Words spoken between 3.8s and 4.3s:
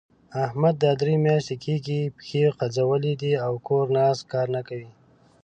ناست؛